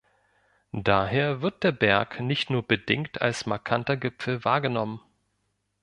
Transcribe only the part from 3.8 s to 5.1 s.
Gipfel wahrgenommen.